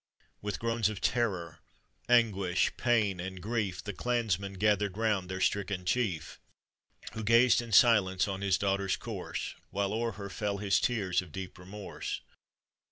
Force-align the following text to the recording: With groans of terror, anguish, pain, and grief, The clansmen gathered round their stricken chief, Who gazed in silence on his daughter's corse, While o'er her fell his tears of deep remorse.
With 0.41 0.57
groans 0.57 0.89
of 0.89 0.99
terror, 0.99 1.59
anguish, 2.09 2.75
pain, 2.75 3.19
and 3.19 3.39
grief, 3.39 3.83
The 3.83 3.93
clansmen 3.93 4.53
gathered 4.53 4.97
round 4.97 5.29
their 5.29 5.39
stricken 5.39 5.85
chief, 5.85 6.39
Who 7.13 7.23
gazed 7.23 7.61
in 7.61 7.71
silence 7.71 8.27
on 8.27 8.41
his 8.41 8.57
daughter's 8.57 8.97
corse, 8.97 9.53
While 9.69 9.93
o'er 9.93 10.13
her 10.13 10.31
fell 10.31 10.57
his 10.57 10.79
tears 10.79 11.21
of 11.21 11.31
deep 11.31 11.59
remorse. 11.59 12.21